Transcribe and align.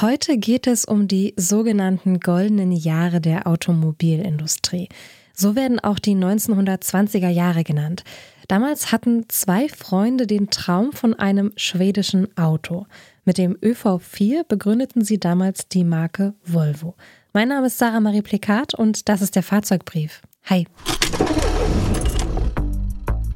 Heute 0.00 0.38
geht 0.38 0.66
es 0.66 0.84
um 0.84 1.06
die 1.06 1.34
sogenannten 1.36 2.18
goldenen 2.18 2.72
Jahre 2.72 3.20
der 3.20 3.46
Automobilindustrie. 3.46 4.88
So 5.32 5.54
werden 5.54 5.78
auch 5.78 6.00
die 6.00 6.16
1920er 6.16 7.28
Jahre 7.28 7.62
genannt. 7.62 8.02
Damals 8.48 8.90
hatten 8.90 9.28
zwei 9.28 9.68
Freunde 9.68 10.26
den 10.26 10.50
Traum 10.50 10.92
von 10.92 11.14
einem 11.14 11.52
schwedischen 11.54 12.36
Auto. 12.36 12.86
Mit 13.24 13.38
dem 13.38 13.54
ÖV4 13.54 14.42
begründeten 14.48 15.04
sie 15.04 15.20
damals 15.20 15.68
die 15.68 15.84
Marke 15.84 16.34
Volvo. 16.44 16.96
Mein 17.32 17.48
Name 17.48 17.68
ist 17.68 17.78
Sarah 17.78 18.00
Marie 18.00 18.22
Plikat 18.22 18.74
und 18.74 19.08
das 19.08 19.22
ist 19.22 19.36
der 19.36 19.44
Fahrzeugbrief. 19.44 20.22
Hi. 20.46 20.66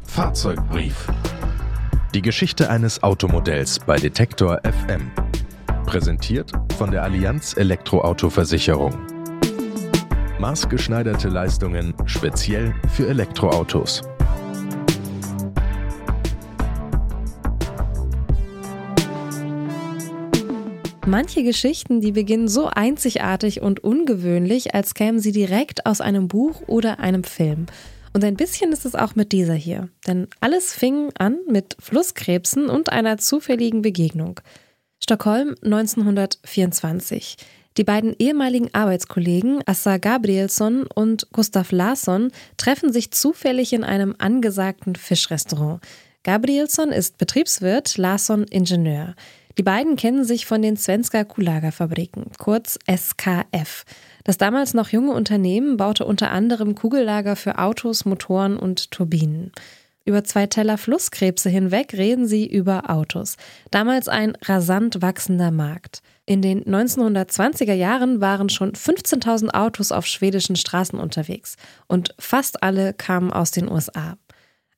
Fahrzeugbrief. 0.02 1.06
Die 2.14 2.22
Geschichte 2.22 2.68
eines 2.68 3.00
Automodells 3.04 3.78
bei 3.78 3.96
Detektor 3.96 4.60
FM. 4.64 5.27
Präsentiert 5.88 6.52
von 6.76 6.90
der 6.90 7.02
Allianz 7.02 7.56
Elektroauto-Versicherung. 7.56 8.92
Maßgeschneiderte 10.38 11.30
Leistungen 11.30 11.94
speziell 12.04 12.74
für 12.94 13.08
Elektroautos. 13.08 14.02
Manche 21.06 21.42
Geschichten, 21.42 22.02
die 22.02 22.12
beginnen 22.12 22.48
so 22.48 22.66
einzigartig 22.66 23.62
und 23.62 23.82
ungewöhnlich, 23.82 24.74
als 24.74 24.92
kämen 24.92 25.20
sie 25.20 25.32
direkt 25.32 25.86
aus 25.86 26.02
einem 26.02 26.28
Buch 26.28 26.60
oder 26.66 27.00
einem 27.00 27.24
Film. 27.24 27.64
Und 28.12 28.24
ein 28.24 28.36
bisschen 28.36 28.72
ist 28.72 28.84
es 28.84 28.94
auch 28.94 29.14
mit 29.14 29.32
dieser 29.32 29.54
hier. 29.54 29.88
Denn 30.06 30.28
alles 30.40 30.74
fing 30.74 31.08
an 31.16 31.38
mit 31.48 31.78
Flusskrebsen 31.80 32.68
und 32.68 32.92
einer 32.92 33.16
zufälligen 33.16 33.80
Begegnung. 33.80 34.40
Stockholm 35.02 35.54
1924. 35.62 37.36
Die 37.76 37.84
beiden 37.84 38.14
ehemaligen 38.18 38.74
Arbeitskollegen 38.74 39.62
Assa 39.64 39.98
Gabrielsson 39.98 40.86
und 40.92 41.28
Gustav 41.32 41.70
Larsson 41.70 42.32
treffen 42.56 42.92
sich 42.92 43.12
zufällig 43.12 43.72
in 43.72 43.84
einem 43.84 44.16
angesagten 44.18 44.96
Fischrestaurant. 44.96 45.80
Gabrielsson 46.24 46.90
ist 46.90 47.18
Betriebswirt, 47.18 47.96
Larsson 47.96 48.44
Ingenieur. 48.44 49.14
Die 49.56 49.62
beiden 49.62 49.96
kennen 49.96 50.24
sich 50.24 50.46
von 50.46 50.62
den 50.62 50.76
Svenska 50.76 51.24
Kullagerfabriken, 51.24 52.26
kurz 52.38 52.78
SKF. 52.88 53.84
Das 54.24 54.38
damals 54.38 54.74
noch 54.74 54.90
junge 54.90 55.12
Unternehmen 55.12 55.76
baute 55.76 56.04
unter 56.04 56.30
anderem 56.30 56.74
Kugellager 56.74 57.34
für 57.34 57.58
Autos, 57.58 58.04
Motoren 58.04 58.56
und 58.56 58.90
Turbinen. 58.90 59.52
Über 60.08 60.24
zwei 60.24 60.46
Teller 60.46 60.78
Flusskrebse 60.78 61.50
hinweg 61.50 61.92
reden 61.92 62.26
sie 62.26 62.46
über 62.46 62.88
Autos. 62.88 63.36
Damals 63.70 64.08
ein 64.08 64.38
rasant 64.42 65.02
wachsender 65.02 65.50
Markt. 65.50 66.00
In 66.24 66.40
den 66.40 66.64
1920er 66.64 67.74
Jahren 67.74 68.22
waren 68.22 68.48
schon 68.48 68.72
15.000 68.72 69.50
Autos 69.52 69.92
auf 69.92 70.06
schwedischen 70.06 70.56
Straßen 70.56 70.98
unterwegs 70.98 71.56
und 71.88 72.14
fast 72.18 72.62
alle 72.62 72.94
kamen 72.94 73.30
aus 73.30 73.50
den 73.50 73.70
USA. 73.70 74.16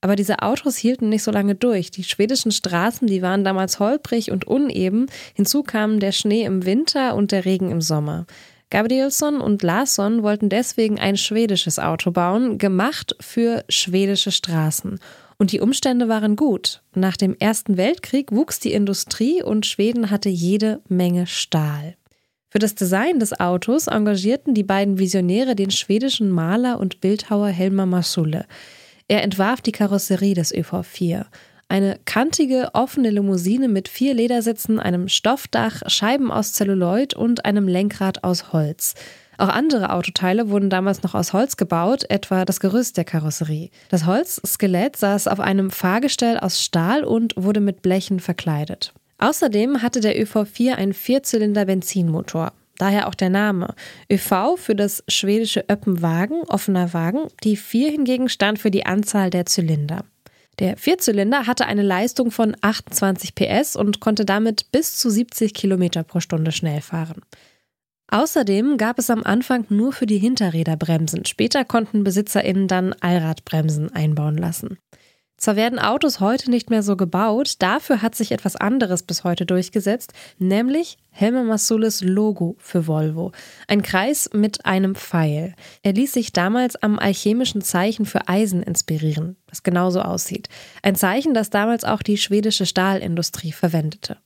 Aber 0.01 0.17
diese 0.17 0.42
Autos 0.42 0.77
hielten 0.77 1.11
nicht 1.11 1.23
so 1.23 1.31
lange 1.31 1.55
durch. 1.55 1.92
Die 1.92 2.03
schwedischen 2.03 2.51
Straßen, 2.51 3.06
die 3.06 3.23
waren 3.23 3.45
damals 3.45 3.78
holprig 3.78 4.33
und 4.33 4.48
uneben. 4.48 5.06
Hinzu 5.34 5.62
kamen 5.62 6.01
der 6.01 6.11
Schnee 6.11 6.42
im 6.42 6.67
Winter 6.67 7.14
und 7.14 7.31
der 7.31 7.45
Regen 7.45 7.70
im 7.70 7.81
Sommer. 7.81 8.27
Gabrielsson 8.71 9.41
und 9.41 9.63
Larsson 9.63 10.23
wollten 10.23 10.49
deswegen 10.49 11.01
ein 11.01 11.17
schwedisches 11.17 11.79
Auto 11.79 12.13
bauen, 12.13 12.59
gemacht 12.59 13.17
für 13.21 13.65
schwedische 13.69 14.31
Straßen. 14.31 15.01
Und 15.39 15.53
die 15.53 15.61
Umstände 15.61 16.09
waren 16.09 16.37
gut. 16.37 16.83
Nach 16.95 17.17
dem 17.17 17.35
Ersten 17.39 17.77
Weltkrieg 17.77 18.31
wuchs 18.31 18.61
die 18.61 18.73
Industrie 18.73 19.43
und 19.43 19.67
Schweden 19.67 20.11
hatte 20.11 20.29
jede 20.29 20.81
Menge 20.89 21.27
Stahl. 21.27 21.97
Für 22.48 22.59
das 22.59 22.75
Design 22.75 23.19
des 23.19 23.39
Autos 23.39 23.87
engagierten 23.87 24.55
die 24.55 24.65
beiden 24.65 24.98
Visionäre 24.98 25.57
den 25.57 25.71
schwedischen 25.71 26.31
Maler 26.31 26.79
und 26.79 27.01
Bildhauer 27.01 27.48
Helmer 27.48 27.87
Masulle. 27.87 28.47
Er 29.09 29.23
entwarf 29.23 29.61
die 29.61 29.73
Karosserie 29.73 30.35
des 30.35 30.55
ÖV4. 30.55 31.27
Eine 31.70 32.01
kantige, 32.05 32.70
offene 32.73 33.11
Limousine 33.11 33.69
mit 33.69 33.86
vier 33.86 34.13
Ledersitzen, 34.13 34.81
einem 34.81 35.07
Stoffdach, 35.07 35.83
Scheiben 35.86 36.33
aus 36.33 36.53
Zelluloid 36.53 37.14
und 37.14 37.45
einem 37.45 37.69
Lenkrad 37.69 38.25
aus 38.25 38.53
Holz. 38.53 38.95
Auch 39.39 39.47
andere 39.47 39.92
Autoteile 39.92 40.51
wurden 40.51 40.69
damals 40.69 41.05
noch 41.05 41.14
aus 41.14 41.33
Holz 41.33 41.57
gebaut, 41.57 42.03
etwa 42.09 42.45
das 42.45 42.59
Gerüst 42.59 42.97
der 42.97 43.05
Karosserie. 43.05 43.70
Das 43.89 44.05
Holzskelett 44.05 44.97
saß 44.97 45.29
auf 45.29 45.39
einem 45.39 45.70
Fahrgestell 45.70 46.39
aus 46.39 46.61
Stahl 46.61 47.05
und 47.05 47.35
wurde 47.36 47.61
mit 47.61 47.83
Blechen 47.83 48.19
verkleidet. 48.19 48.92
Außerdem 49.19 49.80
hatte 49.80 50.01
der 50.01 50.20
ÖV4 50.20 50.73
einen 50.73 50.92
Vierzylinder-Benzinmotor. 50.92 52.53
Daher 52.79 53.07
auch 53.07 53.14
der 53.14 53.30
Name. 53.30 53.75
ÖV 54.11 54.57
für 54.57 54.75
das 54.75 55.05
schwedische 55.07 55.69
Öppenwagen, 55.69 56.42
offener 56.48 56.92
Wagen, 56.95 57.29
die 57.45 57.57
4 57.57 57.92
hingegen 57.92 58.29
stand 58.29 58.59
für 58.59 58.73
die 58.73 58.86
Anzahl 58.86 59.30
der 59.30 59.47
Zylinder. 59.47 60.05
Der 60.61 60.77
Vierzylinder 60.77 61.47
hatte 61.47 61.67
eine 61.67 61.83
Leistung 61.83 62.31
von 62.31 62.55
28 62.61 63.35
PS 63.35 63.77
und 63.77 64.01
konnte 64.01 64.27
damit 64.27 64.71
bis 64.71 64.97
zu 64.97 65.09
70 65.09 65.55
km 65.55 66.05
pro 66.07 66.21
Stunde 66.21 66.53
schnell 66.53 66.83
fahren. 66.83 67.23
Außerdem 68.09 68.77
gab 68.77 68.98
es 68.98 69.09
am 69.09 69.23
Anfang 69.23 69.65
nur 69.71 69.93
für 69.93 70.05
die 70.05 70.19
Hinterräder 70.19 70.77
Bremsen. 70.77 71.25
Später 71.25 71.65
konnten 71.65 72.05
BesitzerInnen 72.05 72.69
dann 72.69 72.93
Allradbremsen 72.93 73.95
einbauen 73.95 74.37
lassen. 74.37 74.79
Zwar 75.40 75.56
werden 75.56 75.78
Autos 75.78 76.20
heute 76.20 76.51
nicht 76.51 76.68
mehr 76.68 76.83
so 76.83 76.98
gebaut, 76.98 77.55
dafür 77.61 78.02
hat 78.02 78.14
sich 78.14 78.30
etwas 78.30 78.56
anderes 78.56 79.02
bis 79.02 79.24
heute 79.24 79.46
durchgesetzt, 79.46 80.12
nämlich 80.39 80.98
Helmer 81.08 81.45
Masules 81.45 82.02
Logo 82.02 82.56
für 82.58 82.86
Volvo. 82.86 83.33
Ein 83.67 83.80
Kreis 83.80 84.29
mit 84.34 84.67
einem 84.67 84.95
Pfeil. 84.95 85.55
Er 85.83 85.95
ließ 85.95 86.12
sich 86.12 86.34
damals 86.34 86.77
am 86.77 86.98
alchemischen 86.98 87.62
Zeichen 87.62 88.05
für 88.05 88.29
Eisen 88.29 88.62
inspirieren, 88.62 89.39
das 89.46 89.62
genauso 89.62 90.02
aussieht. 90.02 90.50
Ein 90.83 90.95
Zeichen, 90.95 91.33
das 91.33 91.48
damals 91.48 91.84
auch 91.84 92.02
die 92.02 92.18
schwedische 92.18 92.67
Stahlindustrie 92.67 93.52
verwendete. 93.52 94.18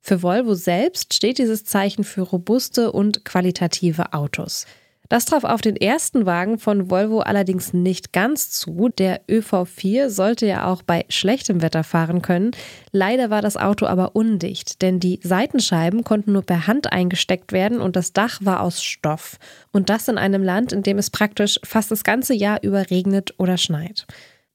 Für 0.00 0.22
Volvo 0.22 0.54
selbst 0.54 1.12
steht 1.12 1.36
dieses 1.36 1.66
Zeichen 1.66 2.02
für 2.02 2.22
robuste 2.22 2.92
und 2.92 3.26
qualitative 3.26 4.14
Autos. 4.14 4.66
Das 5.12 5.26
traf 5.26 5.44
auf 5.44 5.60
den 5.60 5.76
ersten 5.76 6.24
Wagen 6.24 6.58
von 6.58 6.90
Volvo 6.90 7.20
allerdings 7.20 7.74
nicht 7.74 8.14
ganz 8.14 8.50
zu. 8.50 8.88
Der 8.88 9.20
ÖV4 9.28 10.08
sollte 10.08 10.46
ja 10.46 10.66
auch 10.66 10.80
bei 10.80 11.04
schlechtem 11.10 11.60
Wetter 11.60 11.84
fahren 11.84 12.22
können. 12.22 12.52
Leider 12.92 13.28
war 13.28 13.42
das 13.42 13.58
Auto 13.58 13.84
aber 13.84 14.16
undicht, 14.16 14.80
denn 14.80 15.00
die 15.00 15.20
Seitenscheiben 15.22 16.02
konnten 16.02 16.32
nur 16.32 16.40
per 16.40 16.66
Hand 16.66 16.94
eingesteckt 16.94 17.52
werden 17.52 17.82
und 17.82 17.94
das 17.94 18.14
Dach 18.14 18.38
war 18.40 18.62
aus 18.62 18.82
Stoff. 18.82 19.38
Und 19.70 19.90
das 19.90 20.08
in 20.08 20.16
einem 20.16 20.42
Land, 20.42 20.72
in 20.72 20.82
dem 20.82 20.96
es 20.96 21.10
praktisch 21.10 21.60
fast 21.62 21.90
das 21.90 22.04
ganze 22.04 22.32
Jahr 22.32 22.62
über 22.62 22.88
regnet 22.88 23.34
oder 23.36 23.58
schneit. 23.58 24.06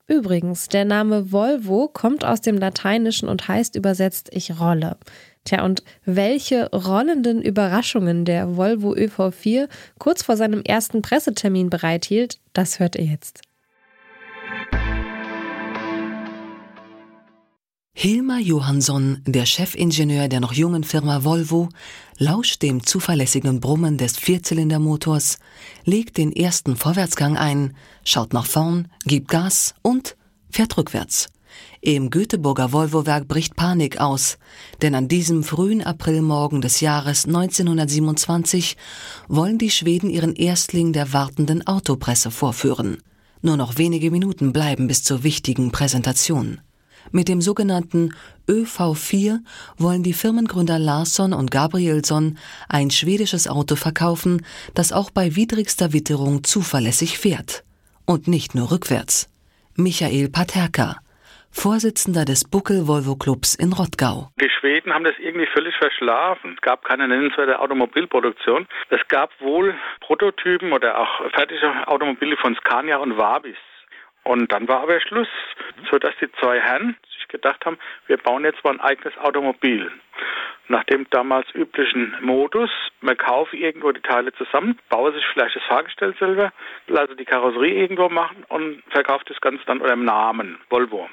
Übrigens, 0.08 0.70
der 0.70 0.86
Name 0.86 1.32
Volvo 1.32 1.88
kommt 1.88 2.26
aus 2.26 2.42
dem 2.42 2.58
Lateinischen 2.58 3.30
und 3.30 3.48
heißt 3.48 3.76
übersetzt 3.76 4.30
ich 4.32 4.60
rolle. 4.60 4.98
Tja, 5.48 5.64
und 5.64 5.82
welche 6.04 6.70
rollenden 6.72 7.42
Überraschungen 7.42 8.26
der 8.26 8.58
Volvo 8.58 8.94
ÖV4 8.94 9.70
kurz 9.98 10.22
vor 10.22 10.36
seinem 10.36 10.62
ersten 10.62 11.02
Pressetermin 11.02 11.70
bereithielt, 11.70 12.40
das 12.52 12.80
hört 12.80 12.98
ihr 12.98 13.06
jetzt. 13.06 13.40
Hilmar 17.94 18.40
Johansson, 18.40 19.22
der 19.26 19.46
Chefingenieur 19.46 20.28
der 20.28 20.42
noch 20.42 20.52
jungen 20.52 20.84
Firma 20.84 21.24
Volvo, 21.24 21.70
lauscht 22.18 22.62
dem 22.62 22.86
zuverlässigen 22.86 23.62
Brummen 23.62 23.98
des 23.98 24.18
Vierzylindermotors, 24.18 25.40
legt 25.86 26.18
den 26.18 26.34
ersten 26.34 26.76
Vorwärtsgang 26.76 27.38
ein, 27.38 27.74
schaut 28.04 28.34
nach 28.34 28.46
vorn, 28.46 28.90
gibt 29.06 29.30
Gas 29.30 29.76
und 29.82 30.18
fährt 30.52 30.78
rückwärts. 30.78 31.30
Im 31.82 32.10
Göteborger 32.10 32.72
Volvo-Werk 32.72 33.28
bricht 33.28 33.56
Panik 33.56 34.00
aus, 34.00 34.38
denn 34.82 34.96
an 34.96 35.08
diesem 35.08 35.44
frühen 35.44 35.84
Aprilmorgen 35.84 36.62
des 36.62 36.82
Jahres 36.82 37.26
1927 37.26 38.78
wollen 39.28 39.58
die 39.58 39.70
Schweden 39.70 40.10
ihren 40.10 40.36
Erstling 40.36 40.92
der 40.94 41.14
wartenden 41.14 41.66
Autopresse 41.68 42.32
vorführen. 42.32 42.98
Nur 43.42 43.58
noch 43.58 43.78
wenige 43.78 44.12
Minuten 44.12 44.52
bleiben 44.54 44.88
bis 44.88 45.04
zur 45.04 45.24
wichtigen 45.24 45.72
Präsentation. 45.72 46.60
Mit 47.12 47.28
dem 47.28 47.42
sogenannten 47.42 48.14
ÖV4 48.48 49.40
wollen 49.78 50.04
die 50.04 50.14
Firmengründer 50.14 50.80
Larsson 50.80 51.34
und 51.34 51.52
Gabrielsson 51.52 52.38
ein 52.68 52.92
schwedisches 52.92 53.48
Auto 53.48 53.76
verkaufen, 53.76 54.46
das 54.74 54.92
auch 54.92 55.12
bei 55.12 55.36
widrigster 55.36 55.94
Witterung 55.94 56.44
zuverlässig 56.44 57.18
fährt. 57.18 57.64
Und 58.06 58.28
nicht 58.28 58.56
nur 58.56 58.72
rückwärts. 58.72 59.30
Michael 59.76 60.30
Paterka, 60.30 60.98
Vorsitzender 61.60 62.24
des 62.24 62.48
Buckel 62.48 62.88
Volvo 62.88 63.16
Clubs 63.16 63.56
in 63.56 63.74
Rottgau. 63.74 64.30
Die 64.40 64.50
Schweden 64.50 64.94
haben 64.94 65.04
das 65.04 65.18
irgendwie 65.18 65.48
völlig 65.48 65.76
verschlafen. 65.78 66.54
Es 66.54 66.62
gab 66.62 66.86
keine 66.86 67.08
nennenswerte 67.08 67.60
Automobilproduktion. 67.60 68.68
Es 68.90 69.02
gab 69.08 69.32
wohl 69.42 69.74
Prototypen 70.02 70.72
oder 70.72 71.00
auch 71.00 71.32
fertige 71.32 71.88
Automobile 71.88 72.38
von 72.38 72.56
Scania 72.58 72.98
und 72.98 73.18
Vabis. 73.18 73.58
Und 74.24 74.52
dann 74.52 74.68
war 74.68 74.82
aber 74.82 75.02
Schluss, 75.02 75.28
sodass 75.90 76.14
die 76.22 76.32
zwei 76.40 76.60
Herren 76.60 76.96
sich 77.18 77.28
gedacht 77.28 77.66
haben, 77.66 77.80
wir 78.06 78.18
bauen 78.18 78.46
jetzt 78.46 78.64
mal 78.64 78.74
ein 78.74 78.80
eigenes 78.80 79.18
Automobil. 79.18 79.92
Nach 80.68 80.84
dem 80.84 81.10
damals 81.10 81.48
üblichen 81.56 82.16
Modus, 82.22 82.70
man 83.02 83.18
kauft 83.18 83.56
irgendwo 83.56 83.92
die 83.92 84.02
Teile 84.02 84.32
zusammen, 84.34 84.78
baue 84.90 85.12
sich 85.12 85.26
vielleicht 85.34 85.56
das 85.56 85.64
Fahrgestell 85.64 86.14
selber, 86.20 86.54
lasse 86.86 87.16
die 87.16 87.26
Karosserie 87.26 87.82
irgendwo 87.82 88.10
machen 88.10 88.46
und 88.48 88.84
verkauft 88.90 89.28
das 89.32 89.42
Ganze 89.42 89.66
dann 89.66 89.80
unter 89.80 89.96
dem 89.96 90.06
Namen 90.06 90.60
Volvo. 90.70 91.10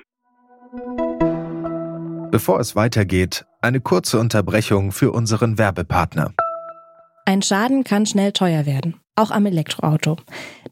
Bevor 2.30 2.58
es 2.58 2.74
weitergeht, 2.74 3.46
eine 3.60 3.80
kurze 3.80 4.18
Unterbrechung 4.18 4.90
für 4.90 5.12
unseren 5.12 5.56
Werbepartner. 5.56 6.32
Ein 7.26 7.42
Schaden 7.42 7.84
kann 7.84 8.06
schnell 8.06 8.32
teuer 8.32 8.66
werden, 8.66 9.00
auch 9.14 9.30
am 9.30 9.46
Elektroauto. 9.46 10.16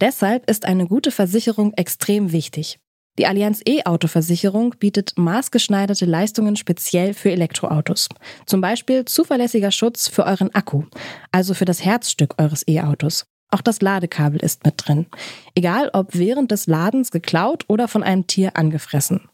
Deshalb 0.01 0.51
ist 0.51 0.67
eine 0.67 0.87
gute 0.87 1.11
Versicherung 1.11 1.73
extrem 1.75 2.33
wichtig. 2.33 2.79
Die 3.19 3.27
Allianz 3.27 3.63
E-Auto-Versicherung 3.65 4.75
bietet 4.79 5.13
maßgeschneiderte 5.17 6.07
Leistungen 6.07 6.57
speziell 6.57 7.15
für 7.15 7.31
Elektroautos. 7.31 8.09
Zum 8.47 8.61
Beispiel 8.61 9.05
zuverlässiger 9.05 9.71
Schutz 9.71 10.09
für 10.09 10.25
euren 10.25 10.55
Akku, 10.55 10.85
also 11.31 11.55
für 11.55 11.67
das 11.67 11.85
Herzstück 11.85 12.35
eures 12.39 12.67
E-Autos. 12.67 13.27
Auch 13.51 13.61
das 13.61 13.83
Ladekabel 13.83 14.43
ist 14.43 14.65
mit 14.65 14.75
drin. 14.79 15.07
Egal 15.55 15.91
ob 15.93 16.15
während 16.15 16.51
des 16.51 16.67
Ladens 16.67 17.11
geklaut 17.11 17.67
oder 17.69 17.87
von 17.87 18.03
einem 18.03 18.27
Tier 18.27 18.57
angefressen. 18.57 19.29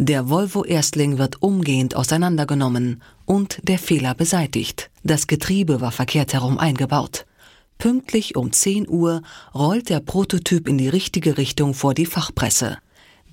Der 0.00 0.30
Volvo 0.30 0.64
Erstling 0.64 1.18
wird 1.18 1.42
umgehend 1.42 1.96
auseinandergenommen 1.96 3.02
und 3.26 3.58
der 3.66 3.80
Fehler 3.80 4.14
beseitigt. 4.14 4.92
Das 5.02 5.26
Getriebe 5.26 5.80
war 5.80 5.90
verkehrt 5.90 6.32
herum 6.34 6.56
eingebaut. 6.56 7.26
Pünktlich 7.78 8.36
um 8.36 8.52
10 8.52 8.88
Uhr 8.88 9.22
rollt 9.52 9.90
der 9.90 9.98
Prototyp 9.98 10.68
in 10.68 10.78
die 10.78 10.88
richtige 10.88 11.36
Richtung 11.36 11.74
vor 11.74 11.94
die 11.94 12.06
Fachpresse. 12.06 12.78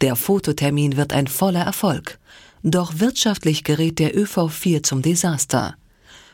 Der 0.02 0.16
Fototermin 0.16 0.98
wird 0.98 1.14
ein 1.14 1.28
voller 1.28 1.62
Erfolg. 1.62 2.18
Doch 2.64 2.94
wirtschaftlich 3.00 3.64
gerät 3.64 4.00
der 4.00 4.16
ÖV4 4.16 4.82
zum 4.82 5.04
Desaster. 5.04 5.76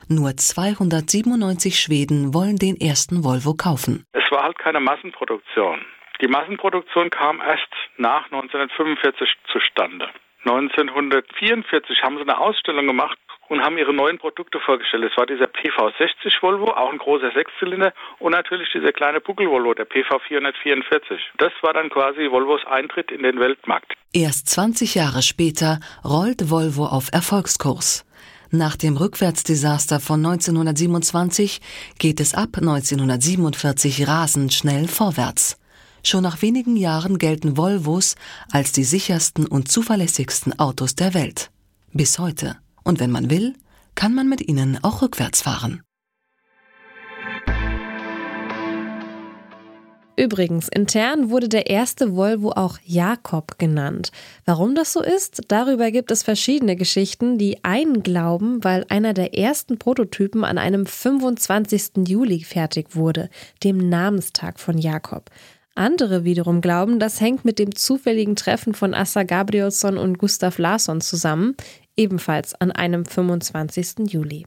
Nur 0.08 0.38
297 0.38 1.78
Schweden 1.78 2.34
wollen 2.34 2.56
den 2.56 2.80
ersten 2.80 3.26
Volvo 3.26 3.54
kaufen. 3.54 4.06
Es 4.14 4.32
war 4.32 4.44
halt 4.44 4.58
keine 4.60 4.80
Massenproduktion. 4.80 5.82
Die 6.22 6.28
Massenproduktion 6.28 7.10
kam 7.10 7.42
erst 7.42 7.68
nach 7.98 8.26
1945 8.26 9.28
zustande. 9.52 10.08
1944 10.46 12.04
haben 12.04 12.18
sie 12.18 12.22
eine 12.22 12.38
Ausstellung 12.38 12.88
gemacht 12.88 13.18
und 13.50 13.62
haben 13.62 13.78
ihre 13.78 13.94
neuen 13.94 14.18
Produkte 14.18 14.60
vorgestellt. 14.60 15.04
Es 15.12 15.18
war 15.18 15.26
dieser 15.26 15.46
PV60 15.46 16.42
Volvo, 16.42 16.72
auch 16.72 16.92
ein 16.92 16.98
großer 16.98 17.32
Sechszylinder 17.32 17.94
und 18.20 18.32
natürlich 18.32 18.70
dieser 18.72 18.92
kleine 18.92 19.20
Buckel 19.20 19.50
Volvo, 19.50 19.74
der 19.74 19.86
PV 19.86 20.20
444. 20.20 21.20
Das 21.38 21.52
war 21.62 21.74
dann 21.74 21.90
quasi 21.90 22.32
Volvos 22.32 22.66
Eintritt 22.66 23.12
in 23.12 23.24
den 23.24 23.40
Weltmarkt. 23.40 23.94
Erst 24.14 24.50
20 24.50 24.96
Jahre 24.96 25.22
später 25.22 25.80
rollt 26.04 26.50
Volvo 26.50 26.86
auf 26.86 27.10
Erfolgskurs. 27.12 28.06
Nach 28.52 28.76
dem 28.76 28.98
Rückwärtsdesaster 28.98 30.00
von 30.00 30.26
1927 30.26 31.62
geht 32.00 32.20
es 32.20 32.34
ab 32.34 32.58
1947 32.58 34.08
rasend 34.08 34.54
schnell 34.54 34.88
vorwärts. 34.88 35.61
Schon 36.04 36.24
nach 36.24 36.42
wenigen 36.42 36.76
Jahren 36.76 37.18
gelten 37.18 37.58
Volvos 37.58 38.16
als 38.52 38.72
die 38.72 38.84
sichersten 38.84 39.46
und 39.46 39.72
zuverlässigsten 39.72 40.58
Autos 40.60 40.96
der 40.96 41.14
Welt. 41.14 41.52
Bis 41.94 42.20
heute. 42.20 42.58
Und 42.84 43.00
wenn 43.00 43.12
man 43.12 43.30
will, 43.30 43.54
kann 43.96 44.16
man 44.16 44.28
mit 44.28 44.42
ihnen 44.48 44.84
auch 44.84 45.02
rückwärts 45.02 45.42
fahren. 45.42 45.84
Übrigens, 50.18 50.68
intern 50.68 51.30
wurde 51.30 51.50
der 51.50 51.70
erste 51.70 52.16
Volvo 52.16 52.52
auch 52.52 52.78
Jakob 52.86 53.58
genannt. 53.58 54.12
Warum 54.46 54.76
das 54.76 54.94
so 54.94 55.02
ist, 55.02 55.42
darüber 55.48 55.90
gibt 55.90 56.12
es 56.12 56.22
verschiedene 56.22 56.76
Geschichten. 56.76 57.38
Die 57.38 57.64
einen 57.64 58.04
glauben, 58.04 58.64
weil 58.64 58.86
einer 58.90 59.14
der 59.14 59.36
ersten 59.36 59.80
Prototypen 59.80 60.44
an 60.44 60.58
einem 60.58 60.86
25. 60.86 62.08
Juli 62.08 62.44
fertig 62.44 62.96
wurde, 62.96 63.30
dem 63.64 63.90
Namenstag 63.90 64.60
von 64.60 64.78
Jakob. 64.78 65.32
Andere 65.76 66.26
wiederum 66.26 66.62
glauben, 66.62 67.00
das 67.00 67.22
hängt 67.22 67.46
mit 67.46 67.58
dem 67.58 67.76
zufälligen 67.76 68.36
Treffen 68.36 68.74
von 68.74 68.94
Assa 68.94 69.24
Gabrielsson 69.24 69.98
und 69.98 70.18
Gustav 70.18 70.58
Larsson 70.58 71.02
zusammen, 71.02 71.56
ebenfalls 71.96 72.54
an 72.56 72.72
einem 72.72 73.06
25. 73.06 74.12
Juli. 74.12 74.46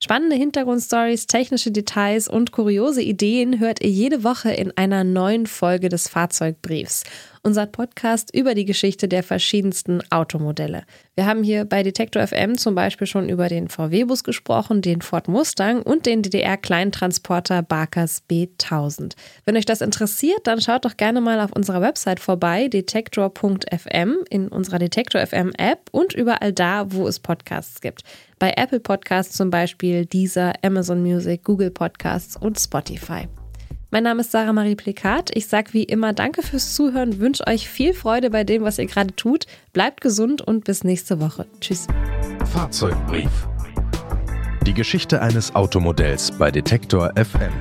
Spannende 0.00 0.36
Hintergrundstories, 0.36 1.26
technische 1.26 1.72
Details 1.72 2.28
und 2.28 2.52
kuriose 2.52 3.02
Ideen 3.02 3.58
hört 3.58 3.82
ihr 3.82 3.90
jede 3.90 4.22
Woche 4.22 4.52
in 4.52 4.72
einer 4.76 5.02
neuen 5.02 5.46
Folge 5.48 5.88
des 5.88 6.08
Fahrzeugbriefs, 6.08 7.02
unser 7.42 7.66
Podcast 7.66 8.34
über 8.34 8.54
die 8.54 8.64
Geschichte 8.64 9.08
der 9.08 9.22
verschiedensten 9.22 10.00
Automodelle. 10.10 10.84
Wir 11.14 11.26
haben 11.26 11.42
hier 11.42 11.64
bei 11.64 11.82
Detektor 11.82 12.26
FM 12.26 12.56
zum 12.56 12.74
Beispiel 12.74 13.06
schon 13.06 13.28
über 13.28 13.48
den 13.48 13.68
VW-Bus 13.68 14.24
gesprochen, 14.24 14.82
den 14.82 15.02
Ford 15.02 15.28
Mustang 15.28 15.82
und 15.82 16.06
den 16.06 16.22
DDR-Kleintransporter 16.22 17.62
Barkers 17.62 18.22
B1000. 18.30 19.14
Wenn 19.44 19.56
euch 19.56 19.66
das 19.66 19.80
interessiert, 19.80 20.40
dann 20.44 20.60
schaut 20.60 20.84
doch 20.84 20.96
gerne 20.96 21.20
mal 21.20 21.40
auf 21.40 21.52
unserer 21.52 21.80
Website 21.80 22.20
vorbei, 22.20 22.68
detektor.fm, 22.68 24.18
in 24.30 24.48
unserer 24.48 24.78
Detektor 24.78 25.26
FM 25.26 25.52
App 25.58 25.88
und 25.90 26.14
überall 26.14 26.52
da, 26.52 26.92
wo 26.92 27.08
es 27.08 27.18
Podcasts 27.18 27.80
gibt. 27.80 28.02
Bei 28.38 28.54
Apple 28.56 28.80
Podcasts 28.80 29.36
zum 29.36 29.50
Beispiel, 29.50 30.06
Deezer, 30.06 30.52
Amazon 30.62 31.02
Music, 31.02 31.42
Google 31.44 31.70
Podcasts 31.70 32.36
und 32.36 32.58
Spotify. 32.60 33.26
Mein 33.90 34.02
Name 34.02 34.20
ist 34.20 34.32
Sarah 34.32 34.52
Marie 34.52 34.74
Plikat. 34.74 35.30
Ich 35.34 35.46
sage 35.46 35.72
wie 35.72 35.82
immer 35.82 36.12
Danke 36.12 36.42
fürs 36.42 36.74
Zuhören, 36.74 37.20
wünsche 37.20 37.46
euch 37.46 37.68
viel 37.68 37.94
Freude 37.94 38.28
bei 38.28 38.44
dem, 38.44 38.62
was 38.62 38.78
ihr 38.78 38.86
gerade 38.86 39.16
tut. 39.16 39.46
Bleibt 39.72 40.02
gesund 40.02 40.42
und 40.42 40.64
bis 40.64 40.84
nächste 40.84 41.20
Woche. 41.20 41.46
Tschüss. 41.60 41.86
Fahrzeugbrief. 42.52 43.48
Die 44.66 44.74
Geschichte 44.74 45.22
eines 45.22 45.54
Automodells 45.54 46.30
bei 46.32 46.50
Detektor 46.50 47.12
FM. 47.16 47.52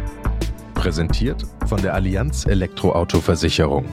Präsentiert 0.73 1.43
von 1.65 1.81
der 1.81 1.93
Allianz 1.93 2.45
Elektroautoversicherung. 2.45 3.85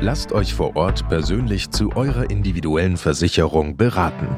Lasst 0.00 0.32
euch 0.32 0.54
vor 0.54 0.76
Ort 0.76 1.08
persönlich 1.08 1.70
zu 1.70 1.90
eurer 1.96 2.30
individuellen 2.30 2.96
Versicherung 2.96 3.76
beraten. 3.76 4.28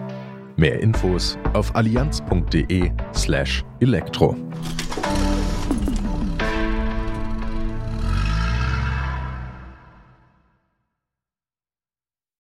Mehr 0.56 0.80
Infos 0.80 1.36
auf 1.52 1.74
allianz.de/elektro. 1.76 2.94
slash 3.14 3.64